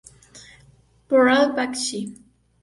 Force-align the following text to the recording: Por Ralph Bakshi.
Por 1.07 1.25
Ralph 1.25 1.55
Bakshi. 1.55 1.99